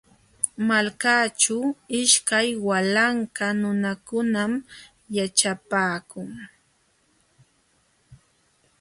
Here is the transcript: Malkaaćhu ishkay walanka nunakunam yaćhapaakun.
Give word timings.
Malkaaćhu 0.67 1.57
ishkay 2.01 2.47
walanka 2.67 3.47
nunakunam 3.61 4.51
yaćhapaakun. 5.15 6.29